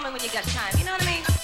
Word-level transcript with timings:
call 0.00 0.10
me 0.10 0.18
when 0.18 0.24
you 0.24 0.32
got 0.32 0.44
time. 0.44 0.78
You 0.78 0.84
know 0.84 0.92
what 0.92 1.02
I 1.02 1.06
mean? 1.06 1.39